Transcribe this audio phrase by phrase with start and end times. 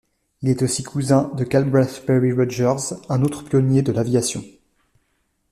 [0.41, 2.77] Il est aussi cousin de Calbraith Perry Rodgers,
[3.09, 4.43] un autre pionnier de l'aviation.